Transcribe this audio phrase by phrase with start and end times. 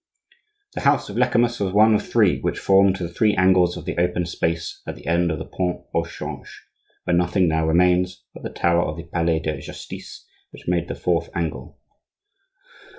[0.73, 3.99] The house of Lecamus was one of three which formed the three angles of the
[3.99, 6.65] open space at the end of the pont au Change,
[7.03, 10.95] where nothing now remains but the tower of the Palais de Justice, which made the
[10.95, 11.77] fourth angle.